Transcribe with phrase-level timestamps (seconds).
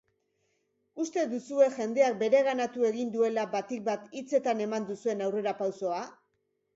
[1.01, 6.01] Uste duzue jendeak bereganatu egin duela batik bat hitzetan eman duzuen aurrerapausoa?